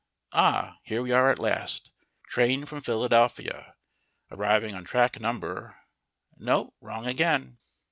Ah, 0.33 0.79
here 0.81 1.03
we 1.03 1.11
are 1.11 1.29
at 1.29 1.37
last! 1.37 1.91
Train 2.27 2.65
from 2.65 2.81
Philadelphia! 2.81 3.75
Arriving 4.31 4.73
on 4.73 4.83
track 4.83 5.19
Number; 5.19 5.77
no, 6.39 6.73
wrong 6.81 7.05
again! 7.05 7.59